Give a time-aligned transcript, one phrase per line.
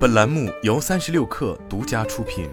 [0.00, 2.48] 本栏目由三十六氪独家出品。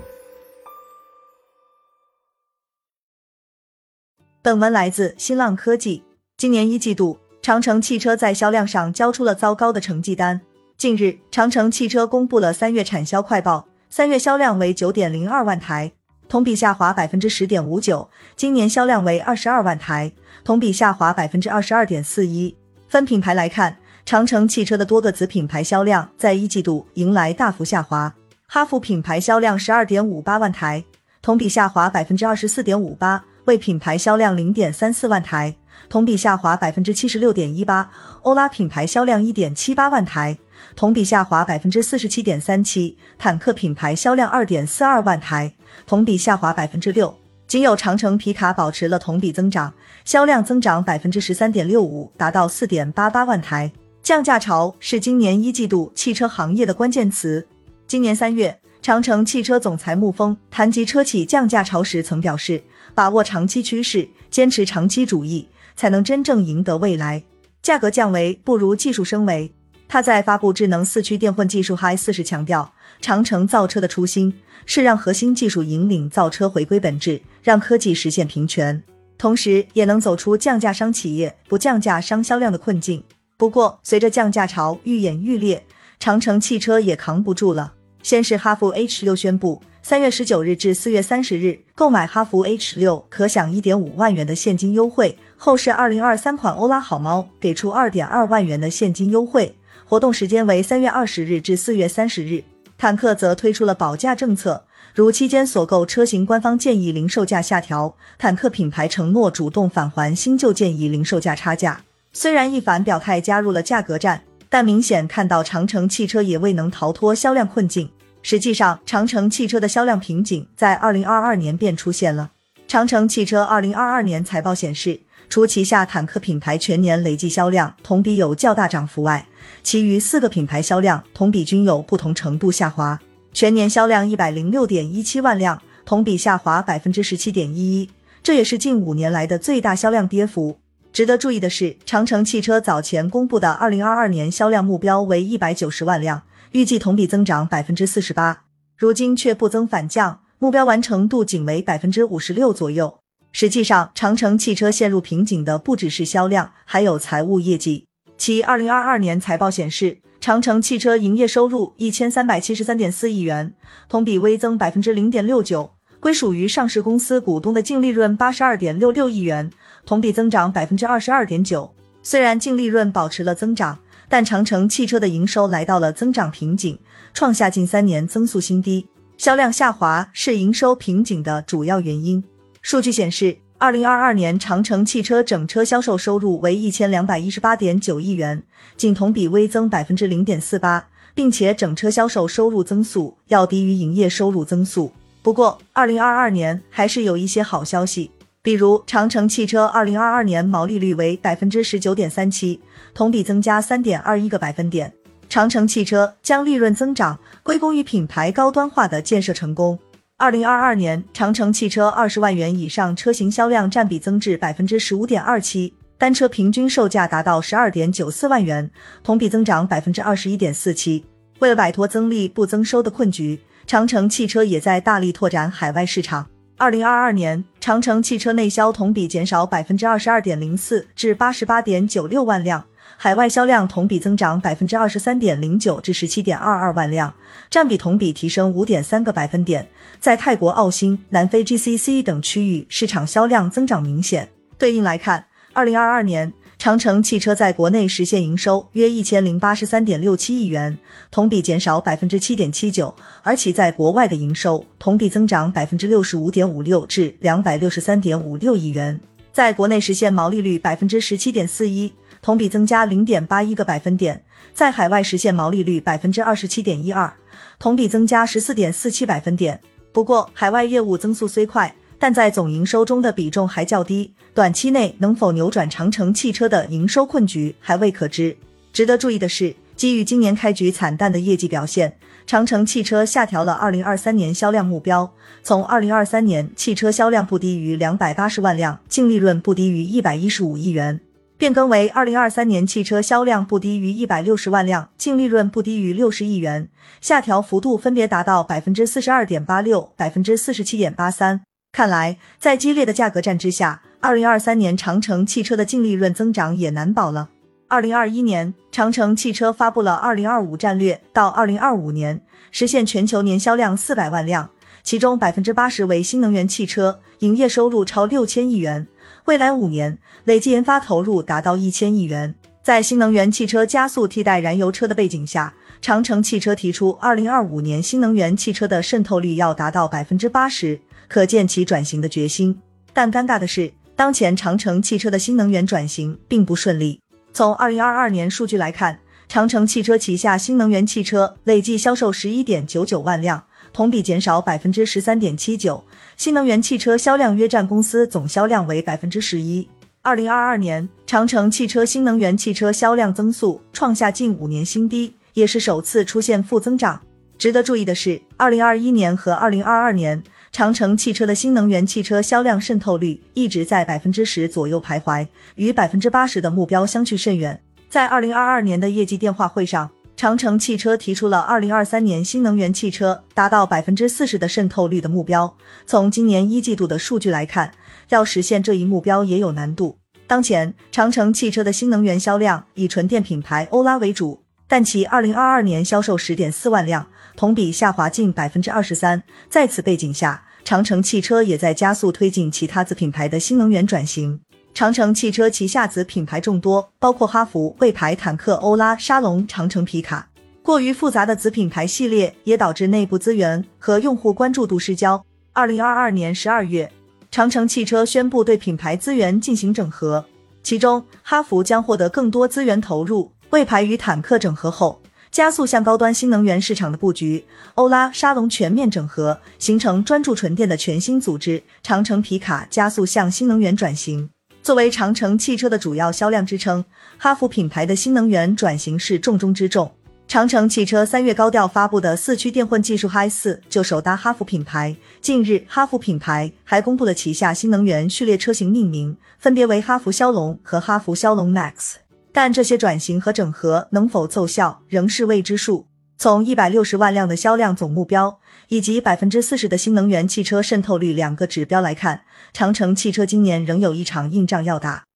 [4.42, 6.04] 本文来自新浪科技。
[6.36, 10.42] 今年一季度，长城汽车在销量上交出了糟糕的成绩单。
[10.76, 15.94] 近日，长城汽车公布了三月产销快报，三月销量为九点零二万台，
[16.28, 20.12] 同比下滑百分之十点五九；今年销量为二十二万台，
[20.44, 22.58] 同比下滑百分之二十二点四一。
[22.90, 23.78] 分品牌来看。
[24.08, 28.16] 长城汽车的多个子品牌销量在一季度迎来大幅下滑。
[28.48, 30.82] 哈弗品牌销量十二点五八万台，
[31.22, 35.54] 同比下滑百分之二十四点五八；魏品牌销量零点三四万台，
[35.90, 37.90] 同比下滑百分之七十六点一八；
[38.22, 40.38] 欧拉品牌销量一点七八万台，
[40.74, 45.52] 同比下滑百分之四十七点三七；坦克品牌销量二点四二万台，
[45.86, 47.14] 同比下滑百分之六。
[47.46, 49.74] 仅有长城皮卡保持了同比增长，
[50.06, 53.70] 销量增长百分之十三点六五，达到四点八八万台。
[54.04, 57.46] 降价潮是今年一季度汽车行业的关键词。
[57.86, 62.64] 今年三月，长城汽车总裁穆峰谈及车企降价潮时曾表示
[62.96, 67.24] ：“把握长期趋势，坚持长期主义，才能真正赢得未来。
[67.62, 69.52] 价格降维不如技术升维。”
[69.90, 74.34] 他在发布智能四驱电混技术 Hi 四时强调，长城造车的初心
[74.66, 78.84] 是让核心技术引领造车回归本质，让科技实现平权，
[79.18, 83.02] 同时也能走出降价伤企业、不降价伤销量的困境。
[83.38, 85.64] 不过，随着降价潮愈演愈烈，
[86.00, 87.74] 长城汽车也扛不住了。
[88.02, 95.16] 先是哈弗 H 六宣布，三月十九日至四月三十日购买哈弗 H 六可享一点五万元的现金优惠。
[95.38, 102.44] 后是二零二三款欧拉好猫给出二点二万元的现金优惠，活动时间为三月二十日至四月三十日。
[102.76, 104.66] 坦克则推出了保价政策，
[104.96, 111.82] 如期间所购车型，官方建议零售价下调，坦克品牌承诺主动返还新旧建议零售价差价。
[112.20, 117.92] 虽然一凡表态加入了价格战，但明显看到长城汽车也未能逃脱销量困境。
[118.24, 122.32] 实际上，长城汽车的销量瓶颈在二零二二年便出现了。
[122.68, 129.28] 长城汽车二零二二年财报显示，除旗下坦克品牌全年累计销量同比有较大涨幅外，
[129.62, 133.00] 其余四个品牌销量同比均有不同程度下滑。
[133.32, 137.92] 全年销量一百零六点一七万辆，同比下滑百分之十七点一一，
[138.24, 140.58] 这也是近五年来的最大销量跌幅。
[140.98, 152.98] 值得注意的是，长城汽车早前公布的二零二二年销量目标为一百九十万辆，预计同比增长百分之四十八，如今却不增反降，目标完成度仅为百分之五十六左右。
[153.32, 157.86] 实际上，长城汽车陷入瓶颈的不只是销量，还有财务业绩。
[158.18, 163.54] 其二零二二年财报显示，长城汽车营业收入一千三百七十三点四亿元，
[163.88, 165.77] 同比微增百分之零点六九。
[166.00, 169.50] 归属于上市公司股东的净利润八十二点六六亿元，
[169.86, 171.74] 同比增长百分之二十二点九。
[172.04, 176.78] 虽然净利润保持了增长，但长城汽车的营收来到了增长瓶颈，
[177.14, 178.88] 创下近三年增速新低。
[179.18, 182.24] 销量下滑是营收瓶颈的主要原因。
[182.62, 188.44] 数据显示，二零二二年长城汽车整车销售收入为一千两百一十八点九亿元，
[188.78, 194.92] 仅同比微增百分之零点四八，并且整车销售收入增速要低于营业收入增速。
[195.28, 198.10] 不过，二零二二年还是有一些好消息，
[198.42, 202.62] 比如长城汽车二零二二年毛利率为百分之十九点三七，
[202.94, 204.94] 同比增加三点二一个百分点。
[205.28, 209.78] 长城汽车将利润增长归功于品牌高端化的建设成功。
[210.16, 218.72] 二零二二年，长城汽车二十万元以上车型销量占比增至百分之十五点二七，单车平均售价达到十二点九四万元，
[219.04, 221.04] 同比增长百分之二十一点四七。
[221.40, 223.38] 为了摆脱增利不增收的困局。
[223.68, 226.26] 长城汽车也在大力拓展海外市场。
[226.56, 232.62] 二零二二年，长城汽车内销同比减少百分之二十二点零四，至八十八点九六万辆；
[232.96, 237.14] 海外销量同比增长百分之二十三点零九，至十七点二二万辆，
[237.50, 239.68] 占比同比提升五点三个百分点。
[240.00, 244.30] 在泰国、澳新、南非 GCC 等区域，市场销量增长明显。
[244.58, 246.32] 对应来看，二零二二年。
[246.60, 250.76] 长城汽车在国内实现营收约一千零八十三点六七亿元，
[251.12, 259.00] 同比减少百分之七点七九，而其在国外的营收同比增长百分之六十五点五六至两百六十三点五六亿元，
[259.32, 261.94] 在国内实现毛利率百分之十七点四一，
[262.24, 267.14] 同比增加零点八一个百分点，在海外实现毛利率百分之二十七点一二，
[267.60, 269.62] 同比增加十四点四七百分点。
[269.94, 271.74] 不过，海外业务增速虽快。
[272.00, 278.38] 但在总营收中的比重还较低，短期内能否扭转长城汽车的营收困局还未可知。
[278.72, 281.98] 值得注意的是，基于今年开局惨淡的业绩表现，
[282.28, 285.12] 长城汽车下调了二零二三年销量目标，
[285.42, 291.00] 从二零二三年汽车销量不低于两百八十万辆，净利润不低于一百一十五亿元。
[291.38, 296.68] 变更为二零二三年汽车销量不低于一百六十万辆，净利润不低于六十亿元，
[297.00, 301.47] 下调幅度分别达到百分之四十二点八六、百分之四十七点八三。
[301.78, 307.30] 看来，在激烈的价格战之下，二零二三年长城汽车的净利润增长也难保了。
[307.68, 312.20] 二零二一年，长城汽车发布了二零二五战略，到二零二五年
[312.50, 314.50] 实现全球年销量四百万辆，
[314.82, 318.88] 其中百分之八十为新能源汽车，营业收入超六千亿元。
[319.26, 322.34] 未来五年累计研发投入达到一千亿元。
[322.64, 332.60] 在新能源汽车加速替代燃油车的背景下，长城汽车提出，二零二五年新能源汽车的渗透率要达到百分之八十，可见其转型的决心。
[332.94, 337.00] 但尴尬的是，当前长城汽车的新能源转型并不顺利。
[337.34, 343.44] 从二零二二年数据来看，长城汽车旗下新能源汽车累计销售十一点九九万辆。
[343.74, 345.84] 同比减少百分之十三点七九，
[346.16, 349.68] 新能源汽车销量约占公司总销量为百分之十一。
[350.02, 357.00] 二零二二年，长城汽车新能源汽车销量增速创下近五年新低，也是首次出现负增长。
[357.38, 367.62] 值得注意的是，二零二一年和二零二二年，长城汽车的新能源汽车销量渗透率一直在百分之十左右徘徊，与百分之八十的目标相去甚远。
[367.90, 369.90] 在二零二二年的业绩电话会上。
[370.16, 375.56] 长城汽车提出了二零二三年新能源汽车达到百分之四十的渗透率的目标。
[375.86, 377.72] 从今年一季度的数据来看，
[378.10, 380.00] 要实现这一目标也有难度。
[380.26, 389.24] 当前，长城汽车的新能源销量以纯电品牌欧拉为主，但其二零二二年销售十点四万辆，同比下滑近百分之二十三。
[389.50, 394.40] 在此背景下，长城汽车也在加速推进其他子品牌的新能源转型。
[394.74, 400.28] 长城汽车旗下子品牌众多，包括哈弗、魏牌、坦克、欧拉、沙龙、长城皮卡。
[400.62, 405.24] 过于复杂的子品牌系列也导致内部资源和用户关注度失焦。
[405.54, 406.92] 二零二二年十二月，
[407.32, 410.26] 长城汽车宣布对品牌资源进行整合，
[410.62, 415.02] 其中哈弗将获得更多资源投入，魏牌与坦克整合后，
[415.32, 417.46] 加速向高端新能源市场的布局。
[417.76, 421.64] 欧拉、沙龙全面整合，形成专注纯电的全新组织。
[421.82, 424.30] 长城皮卡加速向新能源转型。
[424.62, 426.84] 作为长城汽车的主要销量支撑，
[427.18, 429.90] 哈弗品牌的新能源转型是重中之重。
[430.28, 434.94] 长城汽车三月高调发布的四驱电混技术 Hi 四就首搭哈弗品牌。
[435.22, 441.94] 近日，哈弗品牌还公布了旗下新能源序列车型命名，分别为哈弗枭龙和哈弗枭龙 Max。
[442.38, 445.88] 但这些转型和整合能否奏效，仍是未知数。
[446.20, 452.22] 从一百六十万辆的销量总目标以及百分之四十的新能源汽车渗透率两个指标来看，
[452.54, 455.06] 长城汽车今年仍有一场硬仗要打。